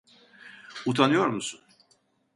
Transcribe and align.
Utanıyor 0.85 1.27
musun? 1.27 1.61